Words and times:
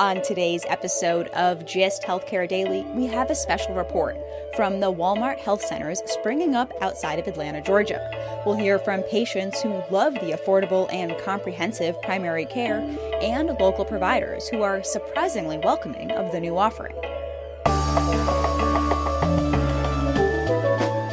On 0.00 0.22
today's 0.22 0.64
episode 0.66 1.28
of 1.28 1.66
Gist 1.66 2.04
Healthcare 2.04 2.48
Daily, 2.48 2.84
we 2.94 3.04
have 3.08 3.30
a 3.30 3.34
special 3.34 3.74
report 3.74 4.16
from 4.56 4.80
the 4.80 4.90
Walmart 4.90 5.36
Health 5.36 5.60
Centers 5.60 6.00
springing 6.06 6.54
up 6.54 6.72
outside 6.80 7.18
of 7.18 7.26
Atlanta, 7.26 7.60
Georgia. 7.60 8.00
We'll 8.46 8.56
hear 8.56 8.78
from 8.78 9.02
patients 9.02 9.60
who 9.60 9.82
love 9.90 10.14
the 10.14 10.32
affordable 10.32 10.90
and 10.90 11.18
comprehensive 11.18 12.00
primary 12.00 12.46
care 12.46 12.78
and 13.20 13.50
local 13.60 13.84
providers 13.84 14.48
who 14.48 14.62
are 14.62 14.82
surprisingly 14.82 15.58
welcoming 15.58 16.12
of 16.12 16.32
the 16.32 16.40
new 16.40 16.56
offering. 16.56 16.96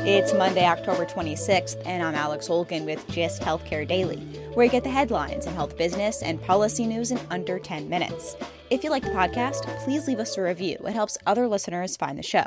It's 0.09 0.33
Monday, 0.33 0.65
October 0.65 1.05
26th, 1.05 1.81
and 1.85 2.01
I'm 2.01 2.15
Alex 2.15 2.47
Olgin 2.47 2.85
with 2.85 3.05
Gist 3.09 3.41
Healthcare 3.41 3.85
Daily, 3.85 4.19
where 4.53 4.65
you 4.65 4.71
get 4.71 4.85
the 4.85 4.89
headlines 4.89 5.45
in 5.45 5.53
health 5.53 5.77
business 5.77 6.23
and 6.23 6.41
policy 6.41 6.87
news 6.87 7.11
in 7.11 7.19
under 7.29 7.59
10 7.59 7.89
minutes. 7.89 8.37
If 8.69 8.85
you 8.85 8.89
like 8.89 9.03
the 9.03 9.09
podcast, 9.09 9.67
please 9.83 10.07
leave 10.07 10.19
us 10.19 10.37
a 10.37 10.43
review. 10.43 10.77
It 10.85 10.93
helps 10.93 11.17
other 11.25 11.45
listeners 11.45 11.97
find 11.97 12.17
the 12.17 12.23
show. 12.23 12.45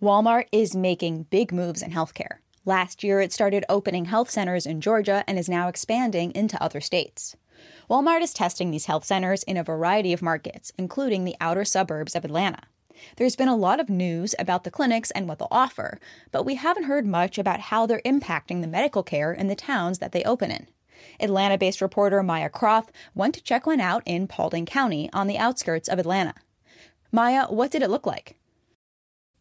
Walmart 0.00 0.44
is 0.52 0.76
making 0.76 1.24
big 1.24 1.50
moves 1.50 1.82
in 1.82 1.90
healthcare. 1.90 2.36
Last 2.64 3.02
year, 3.02 3.20
it 3.20 3.32
started 3.32 3.64
opening 3.68 4.04
health 4.04 4.30
centers 4.30 4.64
in 4.64 4.80
Georgia 4.80 5.24
and 5.26 5.40
is 5.40 5.48
now 5.48 5.66
expanding 5.66 6.30
into 6.36 6.62
other 6.62 6.80
states. 6.80 7.34
Walmart 7.90 8.22
is 8.22 8.32
testing 8.32 8.70
these 8.70 8.86
health 8.86 9.04
centers 9.04 9.42
in 9.42 9.56
a 9.56 9.64
variety 9.64 10.12
of 10.12 10.22
markets, 10.22 10.70
including 10.78 11.24
the 11.24 11.34
outer 11.40 11.64
suburbs 11.64 12.14
of 12.14 12.24
Atlanta. 12.24 12.60
There's 13.16 13.36
been 13.36 13.48
a 13.48 13.56
lot 13.56 13.80
of 13.80 13.88
news 13.88 14.34
about 14.38 14.64
the 14.64 14.70
clinics 14.70 15.10
and 15.10 15.28
what 15.28 15.38
they'll 15.38 15.48
offer, 15.50 15.98
but 16.30 16.44
we 16.44 16.56
haven't 16.56 16.84
heard 16.84 17.06
much 17.06 17.38
about 17.38 17.60
how 17.60 17.86
they're 17.86 18.02
impacting 18.04 18.60
the 18.60 18.66
medical 18.66 19.02
care 19.02 19.32
in 19.32 19.48
the 19.48 19.54
towns 19.54 19.98
that 19.98 20.12
they 20.12 20.24
open 20.24 20.50
in. 20.50 20.66
Atlanta 21.20 21.58
based 21.58 21.80
reporter 21.80 22.22
Maya 22.22 22.48
Croft 22.48 22.92
went 23.14 23.34
to 23.34 23.42
check 23.42 23.66
one 23.66 23.80
out 23.80 24.02
in 24.06 24.26
Paulding 24.26 24.66
County 24.66 25.10
on 25.12 25.26
the 25.26 25.38
outskirts 25.38 25.88
of 25.88 25.98
Atlanta. 25.98 26.34
Maya, 27.10 27.46
what 27.46 27.70
did 27.70 27.82
it 27.82 27.90
look 27.90 28.06
like? 28.06 28.36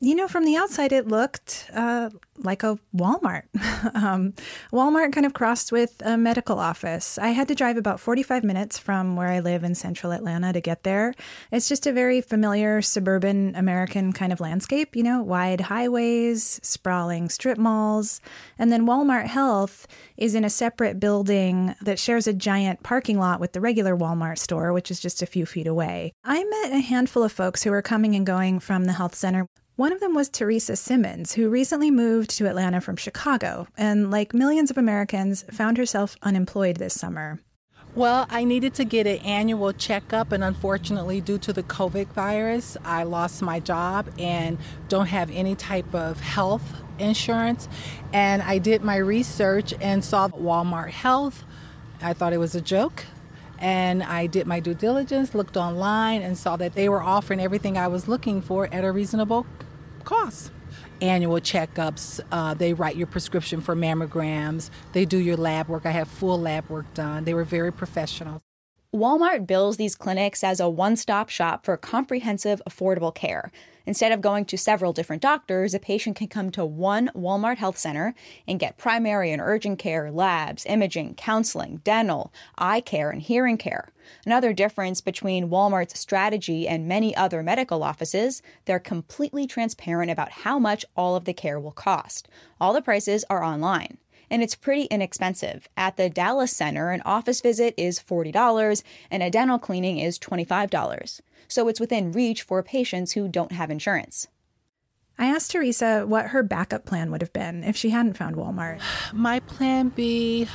You 0.03 0.15
know, 0.15 0.27
from 0.27 0.45
the 0.45 0.55
outside, 0.55 0.91
it 0.91 1.07
looked 1.07 1.69
uh, 1.75 2.09
like 2.39 2.63
a 2.63 2.79
Walmart. 2.95 3.43
um, 3.95 4.33
Walmart 4.73 5.13
kind 5.13 5.27
of 5.27 5.35
crossed 5.35 5.71
with 5.71 6.01
a 6.03 6.17
medical 6.17 6.57
office. 6.57 7.19
I 7.19 7.29
had 7.29 7.47
to 7.49 7.55
drive 7.55 7.77
about 7.77 7.99
45 7.99 8.43
minutes 8.43 8.79
from 8.79 9.15
where 9.15 9.27
I 9.27 9.41
live 9.41 9.63
in 9.63 9.75
central 9.75 10.11
Atlanta 10.11 10.53
to 10.53 10.59
get 10.59 10.81
there. 10.81 11.13
It's 11.51 11.69
just 11.69 11.85
a 11.85 11.93
very 11.93 12.19
familiar 12.19 12.81
suburban 12.81 13.55
American 13.55 14.11
kind 14.11 14.33
of 14.33 14.39
landscape, 14.39 14.95
you 14.95 15.03
know, 15.03 15.21
wide 15.21 15.61
highways, 15.61 16.59
sprawling 16.63 17.29
strip 17.29 17.59
malls. 17.59 18.21
And 18.57 18.71
then 18.71 18.87
Walmart 18.87 19.27
Health 19.27 19.85
is 20.17 20.33
in 20.33 20.43
a 20.43 20.49
separate 20.49 20.99
building 20.99 21.75
that 21.79 21.99
shares 21.99 22.25
a 22.25 22.33
giant 22.33 22.81
parking 22.81 23.19
lot 23.19 23.39
with 23.39 23.53
the 23.53 23.61
regular 23.61 23.95
Walmart 23.95 24.39
store, 24.39 24.73
which 24.73 24.89
is 24.89 24.99
just 24.99 25.21
a 25.21 25.27
few 25.27 25.45
feet 25.45 25.67
away. 25.67 26.11
I 26.23 26.43
met 26.43 26.73
a 26.73 26.79
handful 26.79 27.21
of 27.21 27.31
folks 27.31 27.61
who 27.61 27.69
were 27.69 27.83
coming 27.83 28.15
and 28.15 28.25
going 28.25 28.59
from 28.59 28.85
the 28.85 28.93
health 28.93 29.13
center. 29.13 29.45
One 29.81 29.91
of 29.91 29.99
them 29.99 30.13
was 30.13 30.29
Teresa 30.29 30.75
Simmons, 30.75 31.33
who 31.33 31.49
recently 31.49 31.89
moved 31.89 32.29
to 32.37 32.47
Atlanta 32.47 32.81
from 32.81 32.97
Chicago 32.97 33.65
and, 33.75 34.11
like 34.11 34.31
millions 34.31 34.69
of 34.69 34.77
Americans, 34.77 35.43
found 35.51 35.79
herself 35.79 36.15
unemployed 36.21 36.75
this 36.75 36.93
summer. 36.93 37.39
Well, 37.95 38.27
I 38.29 38.43
needed 38.43 38.75
to 38.75 38.85
get 38.85 39.07
an 39.07 39.17
annual 39.25 39.73
checkup, 39.73 40.33
and 40.33 40.43
unfortunately, 40.43 41.19
due 41.19 41.39
to 41.39 41.51
the 41.51 41.63
COVID 41.63 42.09
virus, 42.09 42.77
I 42.85 43.05
lost 43.05 43.41
my 43.41 43.59
job 43.59 44.07
and 44.19 44.59
don't 44.87 45.07
have 45.07 45.31
any 45.31 45.55
type 45.55 45.95
of 45.95 46.19
health 46.19 46.75
insurance. 46.99 47.67
And 48.13 48.43
I 48.43 48.59
did 48.59 48.83
my 48.83 48.97
research 48.97 49.73
and 49.81 50.05
saw 50.05 50.27
Walmart 50.27 50.91
Health. 50.91 51.43
I 52.03 52.13
thought 52.13 52.33
it 52.33 52.37
was 52.37 52.53
a 52.53 52.61
joke. 52.61 53.05
And 53.57 54.03
I 54.03 54.27
did 54.27 54.45
my 54.45 54.59
due 54.59 54.75
diligence, 54.75 55.33
looked 55.33 55.57
online, 55.57 56.21
and 56.21 56.37
saw 56.37 56.55
that 56.57 56.75
they 56.75 56.87
were 56.87 57.01
offering 57.01 57.39
everything 57.39 57.77
I 57.77 57.87
was 57.87 58.07
looking 58.07 58.43
for 58.43 58.67
at 58.71 58.83
a 58.83 58.91
reasonable 58.91 59.47
costs. 60.01 60.51
Annual 61.01 61.39
checkups, 61.41 62.19
uh, 62.31 62.53
they 62.53 62.73
write 62.73 62.95
your 62.95 63.07
prescription 63.07 63.59
for 63.59 63.75
mammograms, 63.75 64.69
they 64.93 65.05
do 65.05 65.17
your 65.17 65.37
lab 65.37 65.67
work. 65.67 65.85
I 65.85 65.91
have 65.91 66.07
full 66.07 66.39
lab 66.39 66.69
work 66.69 66.93
done. 66.93 67.23
They 67.23 67.33
were 67.33 67.43
very 67.43 67.73
professional. 67.73 68.43
Walmart 68.93 69.47
bills 69.47 69.77
these 69.77 69.95
clinics 69.95 70.43
as 70.43 70.59
a 70.59 70.69
one 70.69 70.97
stop 70.97 71.29
shop 71.29 71.63
for 71.63 71.77
comprehensive, 71.77 72.61
affordable 72.69 73.15
care. 73.15 73.49
Instead 73.85 74.11
of 74.11 74.19
going 74.19 74.43
to 74.43 74.57
several 74.57 74.91
different 74.91 75.21
doctors, 75.21 75.73
a 75.73 75.79
patient 75.79 76.17
can 76.17 76.27
come 76.27 76.51
to 76.51 76.65
one 76.65 77.09
Walmart 77.15 77.55
health 77.55 77.77
center 77.77 78.13
and 78.49 78.59
get 78.59 78.77
primary 78.77 79.31
and 79.31 79.41
urgent 79.41 79.79
care, 79.79 80.11
labs, 80.11 80.65
imaging, 80.65 81.15
counseling, 81.15 81.77
dental, 81.85 82.33
eye 82.57 82.81
care, 82.81 83.09
and 83.09 83.21
hearing 83.21 83.57
care. 83.57 83.93
Another 84.25 84.51
difference 84.51 84.99
between 84.99 85.49
Walmart's 85.49 85.97
strategy 85.97 86.67
and 86.67 86.85
many 86.85 87.15
other 87.15 87.41
medical 87.41 87.83
offices, 87.83 88.41
they're 88.65 88.77
completely 88.77 89.47
transparent 89.47 90.11
about 90.11 90.31
how 90.31 90.59
much 90.59 90.83
all 90.97 91.15
of 91.15 91.23
the 91.23 91.33
care 91.33 91.61
will 91.61 91.71
cost. 91.71 92.27
All 92.59 92.73
the 92.73 92.81
prices 92.81 93.23
are 93.29 93.41
online 93.41 93.99
and 94.31 94.41
it's 94.41 94.55
pretty 94.55 94.85
inexpensive. 94.85 95.69
At 95.77 95.97
the 95.97 96.09
Dallas 96.09 96.51
Center, 96.51 96.89
an 96.89 97.03
office 97.05 97.41
visit 97.41 97.75
is 97.77 97.99
$40 97.99 98.81
and 99.11 99.21
a 99.21 99.29
dental 99.29 99.59
cleaning 99.59 99.99
is 99.99 100.17
$25 100.17 101.21
so 101.51 101.67
it's 101.67 101.79
within 101.79 102.11
reach 102.11 102.43
for 102.43 102.63
patients 102.63 103.11
who 103.11 103.27
don't 103.27 103.51
have 103.51 103.69
insurance. 103.69 104.27
I 105.19 105.25
asked 105.25 105.51
Teresa 105.51 106.05
what 106.07 106.27
her 106.27 106.41
backup 106.41 106.85
plan 106.85 107.11
would 107.11 107.21
have 107.21 107.33
been 107.33 107.63
if 107.63 107.75
she 107.75 107.89
hadn't 107.89 108.17
found 108.17 108.35
Walmart. 108.35 108.79
My 109.13 109.41
plan 109.41 109.89
B, 109.89 110.47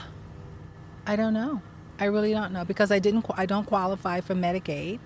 I 1.07 1.15
don't 1.15 1.35
know. 1.35 1.61
I 1.99 2.07
really 2.07 2.33
don't 2.33 2.53
know 2.53 2.65
because 2.65 2.91
I 2.91 2.99
didn't. 2.99 3.25
I 3.37 3.47
don't 3.47 3.65
qualify 3.65 4.21
for 4.21 4.35
Medicaid. 4.35 4.99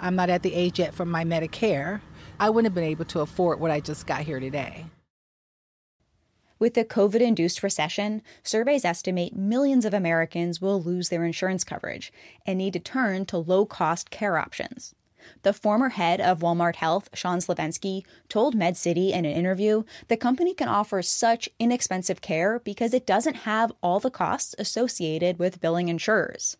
I'm 0.00 0.16
not 0.16 0.30
at 0.30 0.42
the 0.42 0.54
age 0.54 0.80
yet 0.80 0.92
for 0.92 1.04
my 1.04 1.24
Medicare. 1.24 2.00
I 2.40 2.50
wouldn't 2.50 2.66
have 2.66 2.74
been 2.74 2.82
able 2.90 3.04
to 3.04 3.20
afford 3.20 3.60
what 3.60 3.70
I 3.70 3.78
just 3.78 4.08
got 4.08 4.22
here 4.22 4.40
today. 4.40 4.86
With 6.62 6.74
the 6.74 6.84
COVID 6.84 7.20
induced 7.20 7.64
recession, 7.64 8.22
surveys 8.44 8.84
estimate 8.84 9.34
millions 9.34 9.84
of 9.84 9.92
Americans 9.92 10.60
will 10.60 10.80
lose 10.80 11.08
their 11.08 11.24
insurance 11.24 11.64
coverage 11.64 12.12
and 12.46 12.56
need 12.56 12.74
to 12.74 12.78
turn 12.78 13.26
to 13.26 13.38
low 13.38 13.66
cost 13.66 14.10
care 14.10 14.38
options. 14.38 14.94
The 15.42 15.54
former 15.54 15.88
head 15.88 16.20
of 16.20 16.38
Walmart 16.38 16.76
Health, 16.76 17.08
Sean 17.14 17.40
Slovenski, 17.40 18.04
told 18.28 18.54
MedCity 18.54 19.10
in 19.10 19.24
an 19.24 19.32
interview 19.32 19.82
the 20.06 20.16
company 20.16 20.54
can 20.54 20.68
offer 20.68 21.02
such 21.02 21.48
inexpensive 21.58 22.20
care 22.20 22.60
because 22.60 22.94
it 22.94 23.06
doesn't 23.06 23.38
have 23.38 23.72
all 23.82 23.98
the 23.98 24.08
costs 24.08 24.54
associated 24.56 25.40
with 25.40 25.60
billing 25.60 25.88
insurers. 25.88 26.56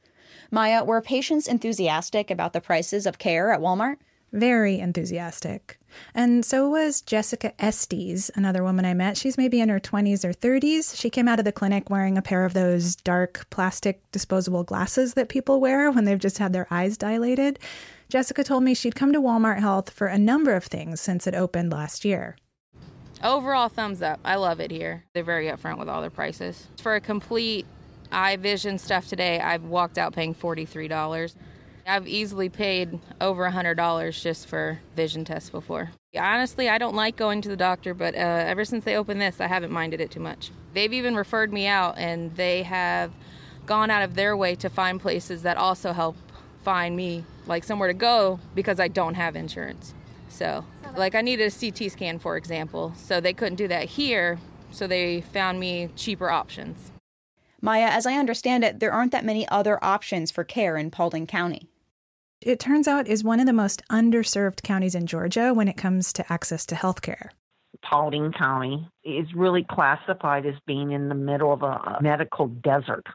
Maya, 0.51 0.83
were 0.83 1.01
patients 1.01 1.47
enthusiastic 1.47 2.29
about 2.29 2.53
the 2.53 2.61
prices 2.61 3.07
of 3.07 3.19
care 3.19 3.53
at 3.53 3.61
Walmart? 3.61 3.99
Very 4.33 4.81
enthusiastic. 4.81 5.79
And 6.15 6.43
so 6.43 6.69
was 6.71 7.03
Jessica 7.03 7.53
Estes, 7.63 8.31
another 8.35 8.63
woman 8.63 8.87
I 8.87 8.95
met. 8.95 9.19
She's 9.19 9.37
maybe 9.37 9.61
in 9.61 9.69
her 9.69 9.79
20s 9.79 10.25
or 10.25 10.33
30s. 10.33 10.99
She 10.99 11.11
came 11.11 11.29
out 11.29 11.39
of 11.39 11.45
the 11.45 11.53
clinic 11.53 11.91
wearing 11.91 12.17
a 12.17 12.23
pair 12.23 12.47
of 12.47 12.55
those 12.55 12.97
dark 12.97 13.47
plastic 13.51 14.01
disposable 14.11 14.65
glasses 14.65 15.15
that 15.15 15.29
people 15.29 15.61
wear 15.61 15.91
when 15.91 16.07
they've 16.07 16.19
just 16.19 16.39
had 16.39 16.55
their 16.55 16.67
eyes 16.71 16.97
dilated. 16.97 17.59
Jessica 18.09 18.43
told 18.43 18.63
me 18.63 18.75
she'd 18.75 18.95
come 18.95 19.13
to 19.13 19.21
Walmart 19.21 19.61
Health 19.61 19.91
for 19.91 20.07
a 20.07 20.19
number 20.19 20.55
of 20.55 20.65
things 20.65 21.01
since 21.01 21.27
it 21.27 21.35
opened 21.35 21.71
last 21.73 22.05
year. 22.05 22.37
Overall, 23.23 23.69
thumbs 23.69 24.03
up. 24.03 24.19
I 24.25 24.37
love 24.37 24.61
it 24.61 24.71
here. 24.71 25.05
They're 25.13 25.23
very 25.23 25.47
upfront 25.47 25.79
with 25.79 25.89
all 25.89 26.01
their 26.01 26.11
prices. 26.11 26.69
For 26.81 26.95
a 26.95 27.01
complete 27.01 27.67
eye 28.11 28.37
vision 28.37 28.79
stuff 28.79 29.09
today, 29.09 29.41
I've 29.41 29.65
walked 29.65 29.99
out 29.99 30.15
paying 30.15 30.35
$43. 30.35 31.35
I've 31.87 32.07
easily 32.07 32.49
paid 32.49 32.99
over 33.21 33.49
$100 33.49 34.23
just 34.23 34.47
for 34.47 34.81
vision 34.95 35.25
tests 35.25 35.51
before. 35.51 35.91
Honestly, 36.19 36.69
I 36.69 36.79
don't 36.79 36.95
like 36.95 37.17
going 37.17 37.43
to 37.43 37.49
the 37.49 37.57
doctor, 37.57 37.95
but 37.95 38.15
uh, 38.15 38.19
ever 38.19 38.65
since 38.65 38.85
they 38.85 38.97
opened 38.97 39.21
this, 39.21 39.41
I 39.41 39.47
haven't 39.47 39.73
minded 39.73 40.01
it 40.01 40.11
too 40.11 40.21
much. 40.21 40.51
They've 40.75 40.93
even 40.93 41.17
referred 41.17 41.53
me 41.53 41.67
out, 41.67 41.99
and 41.99 42.35
they 42.37 42.63
have 42.63 43.13
gone 43.67 43.91
out 43.91 44.03
of 44.03 44.15
their 44.15 44.37
way 44.37 44.55
to 44.57 44.69
find 44.69 45.01
places 45.01 45.43
that 45.43 45.57
also 45.57 45.93
help 45.93 46.17
find 46.63 46.97
me 46.97 47.25
like 47.47 47.65
somewhere 47.65 47.89
to 47.89 47.95
go 47.95 48.39
because 48.55 48.79
I 48.79 48.89
don't 48.89 49.15
have 49.15 49.37
insurance. 49.37 49.95
So, 50.29 50.65
like 50.97 51.15
I 51.15 51.21
needed 51.21 51.53
a 51.53 51.71
CT 51.71 51.91
scan 51.91 52.19
for 52.19 52.37
example, 52.37 52.93
so 52.97 53.21
they 53.21 53.33
couldn't 53.33 53.57
do 53.57 53.69
that 53.69 53.85
here, 53.85 54.39
so 54.71 54.87
they 54.87 55.21
found 55.21 55.59
me 55.59 55.89
cheaper 55.97 56.31
options. 56.31 56.92
Maya, 57.65 57.87
as 57.87 58.07
I 58.07 58.15
understand 58.15 58.65
it, 58.65 58.81
there 58.81 58.93
aren't 58.93 59.13
that 59.13 59.25
many 59.25 59.47
other 59.49 59.83
options 59.85 60.33
for 60.33 60.43
care 60.43 60.77
in 60.77 60.91
Paulding 60.91 61.29
County. 61.29 61.69
It 62.41 62.59
turns 62.59 62.89
out 62.89 63.07
is 63.07 63.23
one 63.23 63.39
of 63.39 63.47
the 63.47 63.53
most 63.53 63.83
underserved 63.89 64.65
counties 64.65 64.97
in 64.97 65.07
Georgia 65.07 65.55
when 65.55 65.69
it 65.69 65.77
comes 65.77 66.13
to 66.15 66.33
access 66.33 66.67
to 66.67 66.75
health 66.75 67.03
care. 67.03 67.31
Paulding 67.89 68.33
County 68.33 68.89
is 69.05 69.33
really 69.37 69.65
classified 69.71 70.45
as 70.45 70.57
being 70.67 70.91
in 70.91 71.09
the 71.09 71.15
middle 71.15 71.53
of 71.53 71.63
a 71.63 71.99
medical 72.01 72.49
desert. 72.49 73.07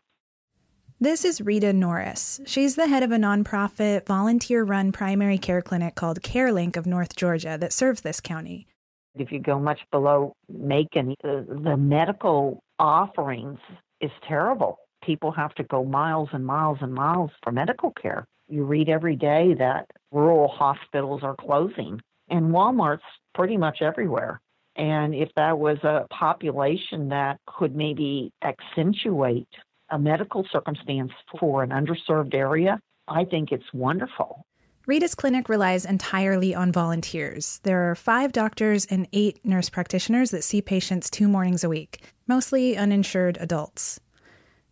This 0.97 1.25
is 1.25 1.41
Rita 1.41 1.73
Norris. 1.73 2.39
She's 2.45 2.75
the 2.75 2.87
head 2.87 3.03
of 3.03 3.11
a 3.11 3.17
nonprofit, 3.17 4.05
volunteer 4.05 4.63
run 4.63 4.93
primary 4.93 5.37
care 5.37 5.61
clinic 5.61 5.95
called 5.95 6.21
CareLink 6.21 6.77
of 6.77 6.87
North 6.87 7.17
Georgia 7.17 7.57
that 7.59 7.73
serves 7.73 7.99
this 7.99 8.21
county. 8.21 8.65
If 9.13 9.29
you 9.29 9.39
go 9.39 9.59
much 9.59 9.81
below 9.91 10.33
Macon, 10.47 11.15
the, 11.21 11.45
the 11.63 11.75
medical 11.75 12.63
offerings 12.79 13.59
is 14.01 14.11
terrible. 14.27 14.79
People 15.03 15.31
have 15.31 15.53
to 15.55 15.63
go 15.63 15.83
miles 15.83 16.29
and 16.33 16.45
miles 16.45 16.79
and 16.81 16.93
miles 16.93 17.31
for 17.43 17.51
medical 17.51 17.91
care. 17.91 18.25
You 18.47 18.63
read 18.63 18.89
every 18.89 19.15
day 19.15 19.53
that 19.59 19.87
rural 20.11 20.47
hospitals 20.47 21.21
are 21.23 21.35
closing, 21.35 22.01
and 22.29 22.51
Walmart's 22.51 23.03
pretty 23.33 23.57
much 23.57 23.81
everywhere. 23.81 24.39
And 24.75 25.13
if 25.13 25.29
that 25.35 25.57
was 25.57 25.77
a 25.83 26.05
population 26.11 27.09
that 27.09 27.39
could 27.47 27.75
maybe 27.75 28.31
accentuate 28.43 29.47
a 29.89 29.97
medical 29.97 30.45
circumstance 30.51 31.11
for 31.39 31.63
an 31.63 31.69
underserved 31.69 32.33
area, 32.33 32.79
I 33.07 33.25
think 33.25 33.51
it's 33.51 33.73
wonderful. 33.73 34.45
Rita's 34.87 35.15
clinic 35.15 35.49
relies 35.49 35.83
entirely 35.83 36.55
on 36.55 36.71
volunteers. 36.71 37.59
There 37.63 37.91
are 37.91 37.95
five 37.95 38.31
doctors 38.31 38.85
and 38.85 39.05
eight 39.11 39.43
nurse 39.43 39.69
practitioners 39.69 40.31
that 40.31 40.45
see 40.45 40.61
patients 40.61 41.09
two 41.09 41.27
mornings 41.27 41.65
a 41.65 41.67
week, 41.67 42.01
mostly 42.25 42.77
uninsured 42.77 43.37
adults. 43.41 43.99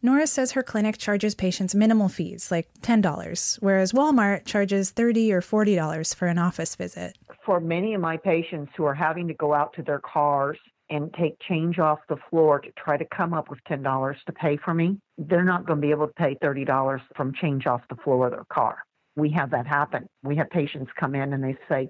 Norris 0.02 0.32
says 0.32 0.54
her 0.54 0.64
clinic 0.64 0.98
charges 0.98 1.36
patients 1.36 1.76
minimal 1.76 2.08
fees, 2.08 2.50
like 2.50 2.70
$10, 2.80 3.58
whereas 3.60 3.92
Walmart 3.92 4.46
charges 4.46 4.92
30 4.92 5.34
or 5.34 5.42
$40 5.42 6.16
for 6.16 6.30
an 6.30 6.38
office 6.38 6.78
visit. 6.78 7.18
For 7.46 7.60
many 7.60 7.94
of 7.94 8.00
my 8.00 8.16
patients 8.16 8.72
who 8.78 8.86
are 8.86 8.94
having 8.96 9.28
to 9.28 9.34
go 9.34 9.54
out 9.54 9.74
to 9.74 9.84
their 9.84 10.00
cars 10.00 10.58
and 10.90 11.14
take 11.20 11.36
change 11.46 11.78
off 11.78 12.00
the 12.08 12.18
floor 12.30 12.62
to 12.62 12.70
try 12.78 12.96
to 12.96 13.06
come 13.14 13.34
up 13.34 13.50
with 13.50 13.60
$10 13.70 14.16
to 14.28 14.32
pay 14.32 14.56
for 14.56 14.74
me, 14.74 14.98
they're 15.18 15.44
not 15.44 15.66
going 15.66 15.82
to 15.82 15.86
be 15.86 15.92
able 15.92 16.08
to 16.08 16.14
pay 16.14 16.36
$30 16.42 17.02
from 17.18 17.34
change 17.34 17.68
off 17.68 17.82
the 17.90 17.98
floor 17.98 18.28
of 18.28 18.32
their 18.32 18.46
car. 18.46 18.78
We 19.16 19.32
have 19.32 19.52
that 19.52 19.68
happen. 19.68 20.08
We 20.24 20.36
have 20.38 20.50
patients 20.50 20.92
come 21.00 21.16
in 21.16 21.34
and 21.34 21.44
they 21.44 21.58
say, 21.70 21.90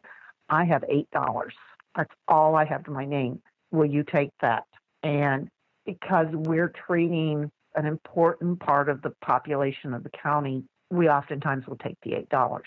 I 0.49 0.65
have 0.65 0.83
$8. 0.83 1.49
That's 1.95 2.11
all 2.27 2.55
I 2.55 2.65
have 2.65 2.83
to 2.85 2.91
my 2.91 3.05
name. 3.05 3.41
Will 3.71 3.85
you 3.85 4.03
take 4.03 4.29
that? 4.41 4.63
And 5.01 5.49
because 5.85 6.27
we're 6.31 6.73
treating 6.87 7.51
an 7.75 7.85
important 7.85 8.59
part 8.59 8.89
of 8.89 9.01
the 9.01 9.11
population 9.21 9.93
of 9.93 10.03
the 10.03 10.09
county, 10.09 10.63
we 10.89 11.09
oftentimes 11.09 11.67
will 11.67 11.77
take 11.77 11.97
the 12.03 12.11
$8. 12.11 12.61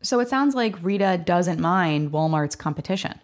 So 0.00 0.20
it 0.20 0.28
sounds 0.28 0.54
like 0.54 0.76
Rita 0.82 1.20
doesn't 1.24 1.60
mind 1.60 2.12
Walmart's 2.12 2.56
competition. 2.56 3.20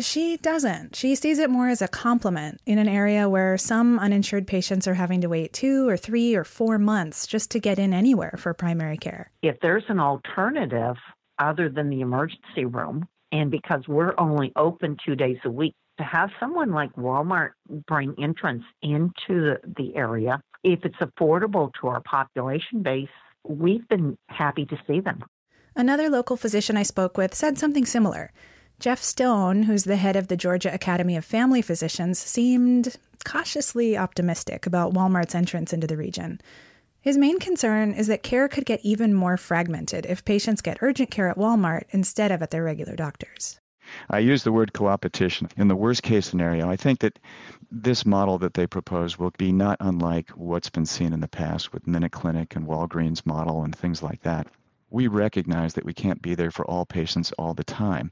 She 0.00 0.38
doesn't. 0.38 0.96
She 0.96 1.14
sees 1.14 1.38
it 1.38 1.50
more 1.50 1.68
as 1.68 1.82
a 1.82 1.88
compliment 1.88 2.60
in 2.64 2.78
an 2.78 2.88
area 2.88 3.28
where 3.28 3.58
some 3.58 3.98
uninsured 3.98 4.46
patients 4.46 4.88
are 4.88 4.94
having 4.94 5.20
to 5.20 5.28
wait 5.28 5.52
two 5.52 5.88
or 5.88 5.96
three 5.96 6.34
or 6.34 6.44
four 6.44 6.78
months 6.78 7.26
just 7.26 7.50
to 7.50 7.60
get 7.60 7.78
in 7.78 7.92
anywhere 7.92 8.34
for 8.38 8.54
primary 8.54 8.96
care. 8.96 9.30
If 9.42 9.56
there's 9.60 9.84
an 9.88 10.00
alternative 10.00 10.96
other 11.38 11.68
than 11.68 11.90
the 11.90 12.00
emergency 12.00 12.64
room, 12.64 13.06
and 13.30 13.50
because 13.50 13.82
we're 13.86 14.14
only 14.18 14.52
open 14.56 14.96
two 15.04 15.16
days 15.16 15.38
a 15.44 15.50
week, 15.50 15.74
to 15.98 16.04
have 16.04 16.30
someone 16.40 16.72
like 16.72 16.92
Walmart 16.94 17.50
bring 17.86 18.14
entrance 18.20 18.64
into 18.82 19.10
the, 19.28 19.58
the 19.76 19.96
area, 19.96 20.40
if 20.62 20.80
it's 20.84 20.96
affordable 20.96 21.70
to 21.80 21.88
our 21.88 22.00
population 22.00 22.82
base, 22.82 23.08
we've 23.46 23.86
been 23.88 24.16
happy 24.28 24.64
to 24.66 24.76
see 24.86 25.00
them. 25.00 25.22
Another 25.76 26.08
local 26.08 26.36
physician 26.36 26.76
I 26.76 26.84
spoke 26.84 27.16
with 27.16 27.34
said 27.34 27.58
something 27.58 27.84
similar. 27.84 28.32
Jeff 28.80 29.00
Stone, 29.02 29.62
who's 29.62 29.84
the 29.84 29.96
head 29.96 30.16
of 30.16 30.28
the 30.28 30.36
Georgia 30.36 30.72
Academy 30.72 31.16
of 31.16 31.24
Family 31.24 31.62
Physicians, 31.62 32.18
seemed 32.18 32.96
cautiously 33.24 33.96
optimistic 33.96 34.66
about 34.66 34.92
Walmart's 34.92 35.34
entrance 35.34 35.72
into 35.72 35.86
the 35.86 35.96
region. 35.96 36.40
His 37.00 37.16
main 37.16 37.38
concern 37.38 37.92
is 37.92 38.08
that 38.08 38.22
care 38.22 38.48
could 38.48 38.66
get 38.66 38.80
even 38.82 39.14
more 39.14 39.36
fragmented 39.36 40.06
if 40.06 40.24
patients 40.24 40.60
get 40.60 40.78
urgent 40.80 41.10
care 41.10 41.28
at 41.28 41.36
Walmart 41.36 41.84
instead 41.90 42.32
of 42.32 42.42
at 42.42 42.50
their 42.50 42.64
regular 42.64 42.96
doctors. 42.96 43.60
I 44.10 44.18
use 44.18 44.42
the 44.42 44.52
word 44.52 44.72
coopetition. 44.72 45.50
In 45.56 45.68
the 45.68 45.76
worst 45.76 46.02
case 46.02 46.26
scenario, 46.26 46.68
I 46.68 46.76
think 46.76 47.00
that 47.00 47.18
this 47.70 48.06
model 48.06 48.38
that 48.38 48.54
they 48.54 48.66
propose 48.66 49.18
will 49.18 49.32
be 49.36 49.52
not 49.52 49.76
unlike 49.80 50.30
what's 50.30 50.70
been 50.70 50.86
seen 50.86 51.12
in 51.12 51.20
the 51.20 51.28
past 51.28 51.72
with 51.72 51.86
MinuteClinic 51.86 52.56
and 52.56 52.66
Walgreens 52.66 53.24
model 53.26 53.62
and 53.62 53.76
things 53.76 54.02
like 54.02 54.22
that. 54.22 54.46
We 54.90 55.06
recognize 55.06 55.74
that 55.74 55.84
we 55.84 55.92
can't 55.92 56.22
be 56.22 56.34
there 56.34 56.50
for 56.50 56.64
all 56.66 56.86
patients 56.86 57.32
all 57.32 57.52
the 57.54 57.64
time. 57.64 58.10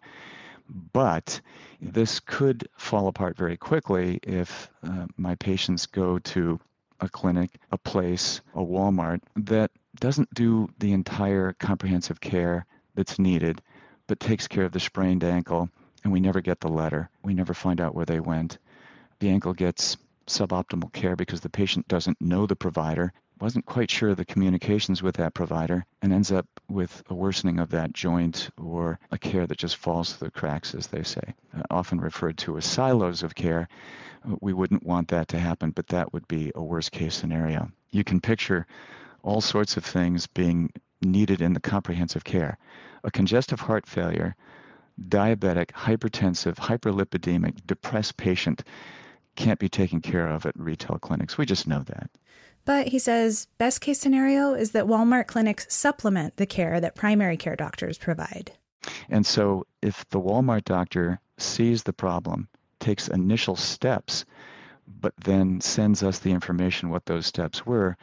But 0.92 1.40
this 1.80 2.20
could 2.20 2.68
fall 2.76 3.08
apart 3.08 3.36
very 3.36 3.56
quickly 3.56 4.18
if 4.22 4.70
uh, 4.82 5.06
my 5.16 5.34
patients 5.34 5.86
go 5.86 6.18
to 6.18 6.58
a 7.00 7.08
clinic, 7.08 7.58
a 7.70 7.78
place, 7.78 8.40
a 8.54 8.60
Walmart 8.60 9.20
that 9.36 9.70
doesn't 10.00 10.32
do 10.34 10.68
the 10.78 10.92
entire 10.92 11.52
comprehensive 11.54 12.20
care 12.20 12.64
that's 12.94 13.18
needed, 13.18 13.60
but 14.06 14.20
takes 14.20 14.48
care 14.48 14.64
of 14.64 14.72
the 14.72 14.80
sprained 14.80 15.24
ankle, 15.24 15.68
and 16.04 16.12
we 16.12 16.20
never 16.20 16.40
get 16.40 16.60
the 16.60 16.68
letter. 16.68 17.10
We 17.22 17.34
never 17.34 17.54
find 17.54 17.80
out 17.80 17.94
where 17.94 18.06
they 18.06 18.20
went. 18.20 18.58
The 19.18 19.28
ankle 19.28 19.54
gets 19.54 19.96
suboptimal 20.26 20.92
care 20.92 21.16
because 21.16 21.40
the 21.40 21.48
patient 21.50 21.88
doesn't 21.88 22.20
know 22.20 22.46
the 22.46 22.56
provider 22.56 23.12
wasn't 23.42 23.66
quite 23.66 23.90
sure 23.90 24.10
of 24.10 24.16
the 24.16 24.24
communications 24.24 25.02
with 25.02 25.16
that 25.16 25.34
provider 25.34 25.84
and 26.00 26.12
ends 26.12 26.30
up 26.30 26.46
with 26.68 27.02
a 27.08 27.14
worsening 27.14 27.58
of 27.58 27.70
that 27.70 27.92
joint 27.92 28.48
or 28.56 29.00
a 29.10 29.18
care 29.18 29.48
that 29.48 29.58
just 29.58 29.74
falls 29.76 30.12
through 30.12 30.28
the 30.28 30.30
cracks, 30.30 30.76
as 30.76 30.86
they 30.86 31.02
say, 31.02 31.34
uh, 31.52 31.62
often 31.68 32.00
referred 32.00 32.38
to 32.38 32.56
as 32.56 32.64
silos 32.64 33.24
of 33.24 33.34
care. 33.34 33.68
We 34.40 34.52
wouldn't 34.52 34.86
want 34.86 35.08
that 35.08 35.26
to 35.28 35.40
happen, 35.40 35.72
but 35.72 35.88
that 35.88 36.12
would 36.12 36.28
be 36.28 36.52
a 36.54 36.62
worst 36.62 36.92
case 36.92 37.16
scenario. 37.16 37.68
You 37.90 38.04
can 38.04 38.20
picture 38.20 38.64
all 39.24 39.40
sorts 39.40 39.76
of 39.76 39.84
things 39.84 40.28
being 40.28 40.72
needed 41.00 41.42
in 41.42 41.52
the 41.52 41.58
comprehensive 41.58 42.22
care. 42.22 42.58
A 43.02 43.10
congestive 43.10 43.58
heart 43.58 43.88
failure, 43.88 44.36
diabetic, 45.08 45.72
hypertensive, 45.72 46.54
hyperlipidemic, 46.54 47.66
depressed 47.66 48.16
patient 48.16 48.62
can't 49.34 49.58
be 49.58 49.68
taken 49.68 50.00
care 50.00 50.28
of 50.28 50.46
at 50.46 50.56
retail 50.56 51.00
clinics. 51.00 51.36
We 51.36 51.44
just 51.44 51.66
know 51.66 51.82
that. 51.82 52.08
But 52.64 52.88
he 52.88 52.98
says 52.98 53.48
best 53.58 53.80
case 53.80 53.98
scenario 53.98 54.54
is 54.54 54.70
that 54.72 54.86
Walmart 54.86 55.26
clinics 55.26 55.66
supplement 55.72 56.36
the 56.36 56.46
care 56.46 56.80
that 56.80 56.94
primary 56.94 57.36
care 57.36 57.56
doctors 57.56 57.98
provide. 57.98 58.52
And 59.08 59.26
so 59.26 59.66
if 59.80 60.08
the 60.10 60.20
Walmart 60.20 60.64
doctor 60.64 61.20
sees 61.38 61.82
the 61.82 61.92
problem, 61.92 62.48
takes 62.78 63.08
initial 63.08 63.56
steps, 63.56 64.24
but 65.00 65.14
then 65.24 65.60
sends 65.60 66.02
us 66.02 66.18
the 66.18 66.32
information 66.32 66.90
what 66.90 67.06
those 67.06 67.26
steps 67.26 67.66
were, 67.66 67.96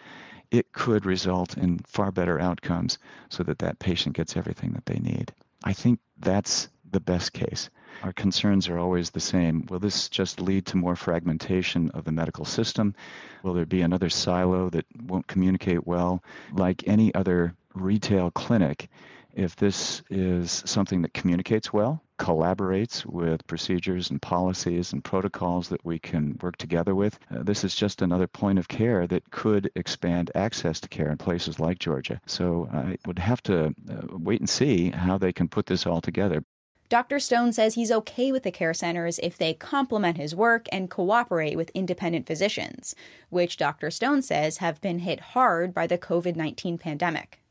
it 0.51 0.72
could 0.72 1.06
result 1.06 1.58
in 1.58 1.80
far 1.80 2.12
better 2.12 2.39
outcomes 2.39 2.98
so 3.30 3.44
that 3.44 3.60
that 3.60 3.80
patient 3.80 4.16
gets 4.16 4.36
everything 4.36 4.72
that 4.72 4.86
they 4.86 5.00
need. 5.00 5.32
I 5.63 5.74
think 5.74 6.00
that's 6.18 6.70
the 6.91 7.00
best 7.00 7.34
case. 7.34 7.69
Our 8.03 8.13
concerns 8.13 8.69
are 8.69 8.79
always 8.79 9.10
the 9.10 9.19
same. 9.19 9.65
Will 9.69 9.79
this 9.79 10.10
just 10.10 10.39
lead 10.39 10.65
to 10.67 10.77
more 10.77 10.96
fragmentation 10.96 11.89
of 11.91 12.05
the 12.05 12.12
medical 12.12 12.46
system? 12.46 12.96
Will 13.43 13.53
there 13.53 13.65
be 13.65 13.81
another 13.81 14.10
silo 14.10 14.69
that 14.69 14.86
won't 15.03 15.27
communicate 15.27 15.86
well? 15.86 16.24
Like 16.53 16.88
any 16.88 17.13
other 17.13 17.55
retail 17.74 18.31
clinic, 18.31 18.89
if 19.34 19.55
this 19.55 20.01
is 20.10 20.63
something 20.65 21.01
that 21.01 21.13
communicates 21.13 21.72
well, 21.72 22.01
collaborates 22.17 23.05
with 23.05 23.46
procedures 23.48 24.10
and 24.10 24.22
policies 24.22 24.91
and 24.91 25.03
protocols 25.03 25.69
that 25.69 25.84
we 25.86 26.00
can 26.00 26.38
work 26.41 26.58
together 26.58 26.96
with, 26.96 27.17
uh, 27.31 27.43
this 27.43 27.63
is 27.63 27.75
just 27.75 28.01
another 28.01 28.27
point 28.27 28.60
of 28.60 28.67
care 28.67 29.08
that 29.08 29.29
could 29.31 29.72
expand 29.75 30.31
access 30.36 30.79
to 30.79 30.89
care 30.89 31.10
in 31.12 31.17
places 31.17 31.60
like 31.60 31.79
Georgia. 31.79 32.19
So 32.25 32.69
I 32.72 32.98
would 33.05 33.19
have 33.19 33.41
to 33.43 33.67
uh, 33.67 33.72
wait 34.12 34.41
and 34.41 34.50
see 34.50 34.89
how 34.89 35.17
they 35.17 35.31
can 35.31 35.48
put 35.48 35.65
this 35.65 35.86
all 35.86 36.01
together. 36.01 36.43
Dr. 36.89 37.19
Stone 37.19 37.53
says 37.53 37.75
he's 37.75 37.91
okay 37.91 38.31
with 38.31 38.41
the 38.41 38.51
care 38.51 38.74
centers 38.74 39.19
if 39.19 39.38
they 39.38 39.53
complement 39.53 40.17
his 40.17 40.36
work 40.36 40.65
and 40.72 40.89
cooperate 40.89 41.55
with 41.55 41.69
independent 41.75 42.25
physicians, 42.25 42.96
which 43.29 43.58
Dr. 43.58 43.91
Stone 43.91 44.24
says 44.24 44.58
have 44.58 44.81
been 44.81 44.98
hit 44.98 45.19
hard 45.19 45.72
by 45.72 45.86
the 45.86 46.00
COVID 46.00 46.36
19 46.36 46.79
pandemic. 46.79 47.41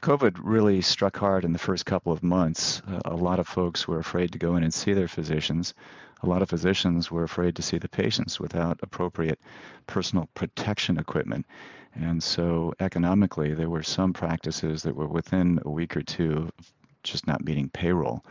COVID 0.00 0.38
really 0.42 0.80
struck 0.80 1.18
hard 1.18 1.44
in 1.44 1.52
the 1.52 1.58
first 1.58 1.84
couple 1.84 2.14
of 2.14 2.22
months. 2.22 2.80
Uh, 2.88 3.00
a 3.04 3.14
lot 3.14 3.38
of 3.38 3.46
folks 3.46 3.86
were 3.86 3.98
afraid 3.98 4.32
to 4.32 4.38
go 4.38 4.56
in 4.56 4.62
and 4.62 4.72
see 4.72 4.94
their 4.94 5.06
physicians. 5.06 5.74
a 6.22 6.26
lot 6.26 6.40
of 6.40 6.48
physicians 6.48 7.10
were 7.10 7.24
afraid 7.24 7.54
to 7.56 7.62
see 7.62 7.76
the 7.76 7.88
patients 7.90 8.40
without 8.40 8.80
appropriate 8.82 9.38
personal 9.86 10.30
protection 10.32 10.96
equipment. 10.96 11.44
And 11.94 12.22
so 12.22 12.72
economically, 12.80 13.52
there 13.52 13.68
were 13.68 13.82
some 13.82 14.14
practices 14.14 14.82
that 14.84 14.96
were 14.96 15.08
within 15.08 15.60
a 15.62 15.70
week 15.70 15.94
or 15.94 16.02
two 16.02 16.48
just 17.02 17.26
not 17.26 17.44
meeting 17.44 17.68
payroll. 17.68 18.24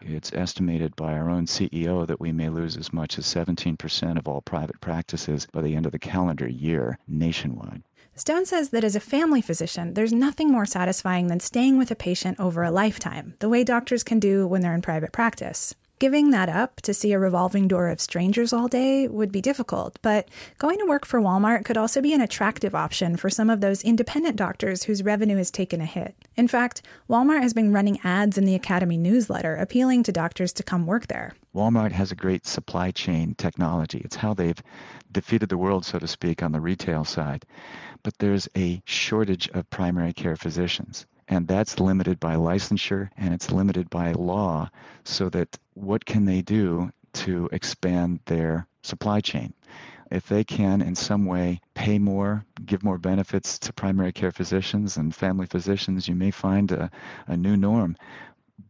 It's 0.00 0.32
estimated 0.32 0.96
by 0.96 1.12
our 1.12 1.30
own 1.30 1.46
CEO 1.46 2.06
that 2.06 2.20
we 2.20 2.32
may 2.32 2.48
lose 2.48 2.76
as 2.76 2.92
much 2.92 3.18
as 3.18 3.24
17% 3.24 4.18
of 4.18 4.26
all 4.26 4.40
private 4.40 4.80
practices 4.80 5.46
by 5.52 5.62
the 5.62 5.76
end 5.76 5.86
of 5.86 5.92
the 5.92 5.98
calendar 5.98 6.48
year 6.48 6.98
nationwide. 7.06 7.82
Stone 8.14 8.44
says 8.44 8.70
that 8.70 8.84
as 8.84 8.94
a 8.94 9.00
family 9.00 9.40
physician, 9.40 9.94
there's 9.94 10.12
nothing 10.12 10.50
more 10.50 10.66
satisfying 10.66 11.28
than 11.28 11.40
staying 11.40 11.78
with 11.78 11.90
a 11.90 11.96
patient 11.96 12.38
over 12.38 12.62
a 12.62 12.70
lifetime, 12.70 13.34
the 13.38 13.48
way 13.48 13.64
doctors 13.64 14.02
can 14.02 14.18
do 14.18 14.46
when 14.46 14.60
they're 14.60 14.74
in 14.74 14.82
private 14.82 15.12
practice. 15.12 15.74
Giving 16.02 16.30
that 16.30 16.48
up 16.48 16.80
to 16.80 16.92
see 16.92 17.12
a 17.12 17.18
revolving 17.20 17.68
door 17.68 17.88
of 17.88 18.00
strangers 18.00 18.52
all 18.52 18.66
day 18.66 19.06
would 19.06 19.30
be 19.30 19.40
difficult, 19.40 20.00
but 20.02 20.28
going 20.58 20.80
to 20.80 20.84
work 20.84 21.06
for 21.06 21.20
Walmart 21.20 21.64
could 21.64 21.76
also 21.76 22.02
be 22.02 22.12
an 22.12 22.20
attractive 22.20 22.74
option 22.74 23.16
for 23.16 23.30
some 23.30 23.48
of 23.48 23.60
those 23.60 23.84
independent 23.84 24.34
doctors 24.34 24.82
whose 24.82 25.04
revenue 25.04 25.36
has 25.36 25.52
taken 25.52 25.80
a 25.80 25.84
hit. 25.86 26.16
In 26.34 26.48
fact, 26.48 26.82
Walmart 27.08 27.42
has 27.42 27.54
been 27.54 27.72
running 27.72 28.00
ads 28.02 28.36
in 28.36 28.46
the 28.46 28.56
Academy 28.56 28.96
newsletter 28.96 29.54
appealing 29.54 30.02
to 30.02 30.10
doctors 30.10 30.52
to 30.54 30.64
come 30.64 30.88
work 30.88 31.06
there. 31.06 31.34
Walmart 31.54 31.92
has 31.92 32.10
a 32.10 32.16
great 32.16 32.48
supply 32.48 32.90
chain 32.90 33.36
technology. 33.36 34.02
It's 34.04 34.16
how 34.16 34.34
they've 34.34 34.60
defeated 35.12 35.50
the 35.50 35.56
world, 35.56 35.84
so 35.84 36.00
to 36.00 36.08
speak, 36.08 36.42
on 36.42 36.50
the 36.50 36.60
retail 36.60 37.04
side. 37.04 37.46
But 38.02 38.18
there's 38.18 38.48
a 38.56 38.82
shortage 38.86 39.48
of 39.50 39.70
primary 39.70 40.14
care 40.14 40.34
physicians 40.34 41.06
and 41.32 41.48
that's 41.48 41.80
limited 41.80 42.20
by 42.20 42.34
licensure 42.34 43.08
and 43.16 43.32
it's 43.32 43.50
limited 43.50 43.88
by 43.88 44.12
law 44.12 44.68
so 45.04 45.30
that 45.30 45.58
what 45.72 46.04
can 46.04 46.26
they 46.26 46.42
do 46.42 46.92
to 47.14 47.48
expand 47.52 48.20
their 48.26 48.66
supply 48.82 49.18
chain? 49.18 49.54
If 50.10 50.28
they 50.28 50.44
can 50.44 50.82
in 50.82 50.94
some 50.94 51.24
way 51.24 51.62
pay 51.72 51.98
more 51.98 52.44
give 52.66 52.84
more 52.84 52.98
benefits 52.98 53.58
to 53.60 53.72
primary 53.72 54.12
care 54.12 54.30
physicians 54.30 54.98
and 54.98 55.14
family 55.14 55.46
physicians 55.46 56.06
you 56.06 56.14
may 56.14 56.30
find 56.30 56.70
a, 56.70 56.90
a 57.26 57.36
new 57.36 57.56
norm 57.56 57.96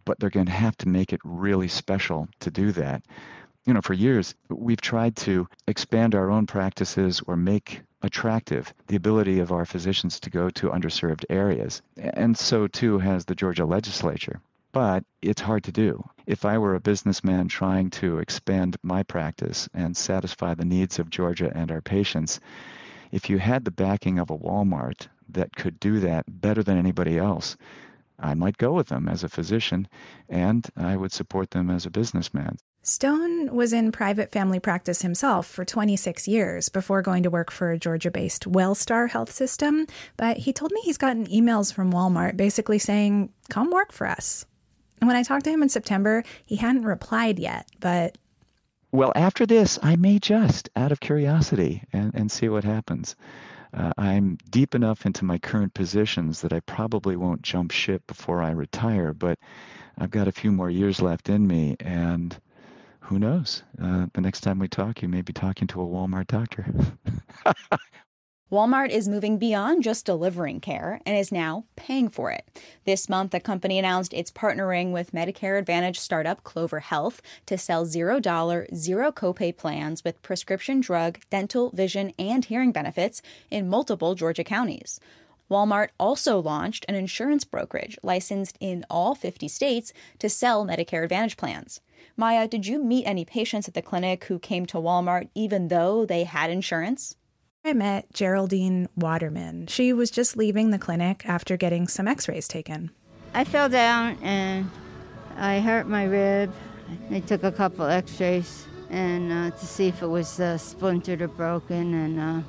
but 0.05 0.21
they're 0.21 0.31
going 0.31 0.47
to 0.47 0.53
have 0.53 0.77
to 0.79 0.89
make 0.89 1.13
it 1.13 1.21
really 1.25 1.69
special 1.69 2.29
to 2.39 2.51
do 2.53 2.71
that. 2.71 3.03
You 3.67 3.75
know 3.75 3.81
for 3.81 3.95
years 3.95 4.37
we've 4.49 4.81
tried 4.81 5.17
to 5.17 5.49
expand 5.67 6.15
our 6.15 6.31
own 6.31 6.47
practices 6.47 7.21
or 7.27 7.37
make 7.37 7.83
attractive 8.03 8.75
the 8.89 8.97
ability 8.97 9.39
of 9.39 9.53
our 9.53 9.65
physicians 9.65 10.19
to 10.21 10.31
go 10.31 10.51
to 10.51 10.71
underserved 10.71 11.25
areas. 11.31 11.83
And 11.97 12.37
so 12.37 12.67
too 12.67 12.99
has 12.99 13.25
the 13.25 13.35
Georgia 13.35 13.65
legislature. 13.65 14.41
But 14.73 15.05
it's 15.21 15.43
hard 15.43 15.65
to 15.65 15.73
do. 15.73 16.03
If 16.27 16.45
I 16.45 16.59
were 16.59 16.75
a 16.75 16.81
businessman 16.81 17.49
trying 17.49 17.91
to 17.91 18.19
expand 18.19 18.77
my 18.83 19.03
practice 19.03 19.69
and 19.75 19.97
satisfy 19.97 20.55
the 20.55 20.65
needs 20.65 20.99
of 20.99 21.11
Georgia 21.11 21.53
and 21.55 21.71
our 21.71 21.83
patients, 21.83 22.41
if 23.11 23.29
you 23.29 23.39
had 23.39 23.65
the 23.65 23.71
backing 23.71 24.19
of 24.19 24.31
a 24.31 24.39
Walmart 24.39 25.09
that 25.29 25.55
could 25.55 25.79
do 25.79 26.01
that 26.01 26.25
better 26.41 26.63
than 26.63 26.79
anybody 26.79 27.19
else, 27.19 27.57
I 28.19 28.35
might 28.35 28.57
go 28.57 28.73
with 28.73 28.89
them 28.89 29.09
as 29.09 29.23
a 29.23 29.29
physician 29.29 29.89
and 30.29 30.67
I 30.77 30.97
would 30.97 31.13
support 31.13 31.51
them 31.51 31.71
as 31.71 31.85
a 31.85 31.91
businessman. 31.91 32.57
Stone 32.85 33.55
was 33.55 33.73
in 33.73 33.93
private 33.93 34.33
family 34.33 34.59
practice 34.59 35.03
himself 35.03 35.47
for 35.47 35.65
26 35.65 36.27
years 36.27 36.69
before 36.69 37.01
going 37.01 37.23
to 37.23 37.31
work 37.31 37.53
for 37.53 37.71
a 37.71 37.79
Georgia 37.79 38.11
based 38.11 38.51
Wellstar 38.51 39.09
health 39.09 39.31
system. 39.31 39.87
But 40.17 40.39
he 40.39 40.53
told 40.53 40.73
me 40.73 40.81
he's 40.83 40.99
gotten 40.99 41.29
emails 41.29 41.73
from 41.73 41.93
Walmart 41.93 42.37
basically 42.37 42.81
saying, 42.81 43.33
come 43.49 43.71
work 43.71 43.93
for 43.93 44.09
us. 44.09 44.45
And 45.01 45.07
when 45.07 45.17
I 45.17 45.23
talked 45.23 45.45
to 45.45 45.51
him 45.51 45.63
in 45.63 45.69
September, 45.69 46.25
he 46.45 46.57
hadn't 46.57 46.83
replied 46.83 47.39
yet, 47.39 47.69
but. 47.79 48.19
Well, 48.91 49.13
after 49.15 49.47
this, 49.47 49.79
I 49.81 49.95
may 49.95 50.19
just, 50.19 50.69
out 50.75 50.91
of 50.91 50.99
curiosity, 50.99 51.85
and, 51.93 52.13
and 52.15 52.33
see 52.33 52.49
what 52.49 52.65
happens. 52.65 53.15
Uh, 53.73 53.93
I'm 53.97 54.39
deep 54.51 54.75
enough 54.75 55.07
into 55.07 55.25
my 55.25 55.39
current 55.39 55.73
positions 55.73 56.41
that 56.41 56.53
I 56.53 56.59
probably 56.61 57.15
won't 57.15 57.43
jump 57.43 57.71
ship 57.71 58.07
before 58.09 58.43
I 58.43 58.51
retire, 58.51 59.15
but 59.15 59.39
I've 59.99 60.11
got 60.11 60.27
a 60.27 60.33
few 60.33 60.51
more 60.51 60.69
years 60.69 61.01
left 61.01 61.29
in 61.29 61.47
me, 61.47 61.77
and 61.79 62.37
who 63.13 63.19
knows? 63.19 63.63
Uh, 63.81 64.07
the 64.15 64.23
next 64.23 64.41
time 64.41 64.59
we 64.59 64.67
talk, 64.67 65.03
you 65.03 65.09
may 65.09 65.21
be 65.21 65.35
talking 65.35 65.69
to 65.69 65.83
a 65.83 65.87
Walmart 65.87 66.29
doctor. 66.29 66.65
Walmart 68.51 68.89
is 68.89 69.07
moving 69.07 69.37
beyond 69.37 69.83
just 69.83 70.07
delivering 70.07 70.61
care 70.61 70.99
and 71.05 71.17
is 71.17 71.31
now 71.31 71.65
paying 71.77 72.09
for 72.09 72.31
it. 72.31 72.47
This 72.87 73.11
month, 73.11 73.33
the 73.33 73.41
company 73.41 73.79
announced 73.79 74.15
it's 74.15 74.31
partnering 74.31 74.93
with 74.93 75.13
Medicare 75.13 75.59
Advantage 75.59 75.99
startup 75.99 76.43
Clover 76.43 76.81
Health 76.81 77.21
to 77.45 77.59
sell 77.59 77.85
$0, 77.85 78.75
zero 78.75 79.13
copay 79.13 79.55
plans 79.55 80.03
with 80.05 80.23
prescription 80.23 80.81
drug, 80.81 81.19
dental, 81.29 81.69
vision, 81.71 82.15
and 82.19 82.47
hearing 82.47 82.73
benefits 82.73 83.21
in 83.51 83.69
multiple 83.69 84.15
Georgia 84.15 84.45
counties. 84.45 85.01
Walmart 85.53 85.89
also 86.01 86.41
launched 86.41 86.87
an 86.89 86.95
insurance 86.95 87.45
brokerage 87.45 87.99
licensed 88.03 88.57
in 88.59 88.87
all 88.89 89.15
50 89.15 89.49
states 89.49 89.93
to 90.19 90.31
sell 90.31 90.65
Medicare 90.67 91.05
Advantage 91.05 91.37
plans. 91.37 91.83
Maya, 92.17 92.49
did 92.49 92.67
you 92.67 92.83
meet 92.83 93.05
any 93.05 93.27
patients 93.27 93.69
at 93.69 93.75
the 93.75 93.83
clinic 93.83 94.25
who 94.25 94.39
came 94.39 94.65
to 94.65 94.79
Walmart 94.79 95.29
even 95.35 95.69
though 95.69 96.07
they 96.07 96.25
had 96.25 96.49
insurance? 96.49 97.17
I 97.67 97.75
met 97.75 98.13
Geraldine 98.15 98.89
Waterman. 98.97 99.67
She 99.67 99.93
was 99.93 100.11
just 100.11 100.39
leaving 100.39 100.71
the 100.71 100.79
clinic 100.79 101.23
after 101.27 101.59
getting 101.59 101.87
some 101.87 102.09
x 102.09 102.29
rays 102.29 102.49
taken. 102.49 102.91
I 103.35 103.45
fell 103.45 103.69
down 103.69 104.17
and 104.23 104.71
I 105.37 105.61
hurt 105.61 105.87
my 105.87 106.05
rib. 106.05 106.51
They 107.11 107.21
took 107.21 107.45
a 107.45 107.53
couple 107.53 107.85
x 107.85 108.19
rays 108.19 108.67
and 108.89 109.31
uh, 109.31 109.51
to 109.51 109.67
see 109.67 109.89
if 109.89 110.03
it 110.03 110.07
was 110.07 110.41
uh, 110.41 110.57
splintered 110.57 111.23
or 111.23 111.29
broken, 111.29 111.95
and 111.95 112.21
uh, 112.21 112.41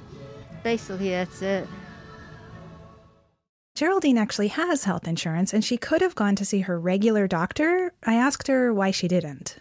basically 0.64 1.10
that's 1.10 1.42
it. 1.42 1.68
Geraldine 3.76 4.20
actually 4.20 4.50
has 4.50 4.84
health 4.84 5.08
insurance 5.08 5.52
and 5.52 5.66
she 5.66 5.78
could 5.78 6.02
have 6.02 6.14
gone 6.14 6.36
to 6.36 6.46
see 6.46 6.60
her 6.60 6.80
regular 6.80 7.28
doctor. 7.28 7.92
I 8.04 8.14
asked 8.14 8.48
her 8.48 8.72
why 8.72 8.92
she 8.92 9.08
didn't. 9.08 9.58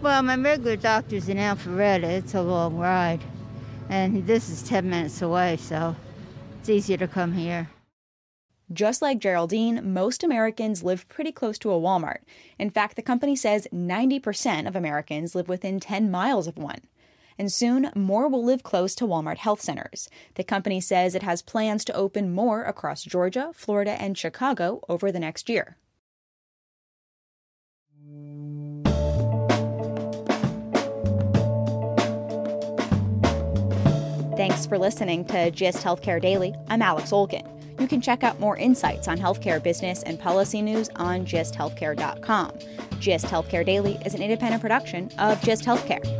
Well, 0.00 0.22
my 0.22 0.36
regular 0.36 0.76
doctor's 0.76 1.28
in 1.28 1.36
Alpharetta. 1.36 2.04
It's 2.04 2.34
a 2.34 2.42
long 2.42 2.76
ride. 2.76 3.20
And 3.88 4.24
this 4.28 4.48
is 4.48 4.62
10 4.62 4.88
minutes 4.88 5.20
away, 5.22 5.56
so 5.56 5.96
it's 6.60 6.68
easier 6.68 6.98
to 6.98 7.08
come 7.08 7.32
here. 7.32 7.68
Just 8.72 9.02
like 9.02 9.18
Geraldine, 9.18 9.92
most 9.92 10.22
Americans 10.22 10.84
live 10.84 11.08
pretty 11.08 11.32
close 11.32 11.58
to 11.58 11.72
a 11.72 11.80
Walmart. 11.80 12.18
In 12.60 12.70
fact, 12.70 12.94
the 12.94 13.02
company 13.02 13.34
says 13.34 13.66
90% 13.74 14.68
of 14.68 14.76
Americans 14.76 15.34
live 15.34 15.48
within 15.48 15.80
10 15.80 16.12
miles 16.12 16.46
of 16.46 16.56
one 16.56 16.82
and 17.40 17.50
soon 17.50 17.90
more 17.96 18.28
will 18.28 18.44
live 18.44 18.62
close 18.62 18.94
to 18.94 19.06
Walmart 19.06 19.38
health 19.38 19.62
centers. 19.62 20.10
The 20.34 20.44
company 20.44 20.78
says 20.78 21.14
it 21.14 21.22
has 21.22 21.40
plans 21.40 21.86
to 21.86 21.96
open 21.96 22.34
more 22.34 22.64
across 22.64 23.02
Georgia, 23.02 23.50
Florida, 23.54 23.92
and 23.92 24.16
Chicago 24.16 24.82
over 24.90 25.10
the 25.10 25.18
next 25.18 25.48
year. 25.48 25.78
Thanks 34.36 34.66
for 34.66 34.76
listening 34.76 35.24
to 35.26 35.50
GIST 35.50 35.82
Healthcare 35.82 36.20
Daily. 36.20 36.54
I'm 36.68 36.82
Alex 36.82 37.10
Olgin. 37.10 37.46
You 37.80 37.88
can 37.88 38.02
check 38.02 38.22
out 38.22 38.38
more 38.38 38.58
insights 38.58 39.08
on 39.08 39.18
healthcare 39.18 39.62
business 39.62 40.02
and 40.02 40.20
policy 40.20 40.60
news 40.60 40.90
on 40.96 41.24
gisthealthcare.com. 41.24 42.58
GIST 43.00 43.24
Healthcare 43.24 43.64
Daily 43.64 43.98
is 44.04 44.12
an 44.12 44.20
independent 44.20 44.60
production 44.60 45.10
of 45.18 45.40
GIST 45.40 45.64
Healthcare. 45.64 46.19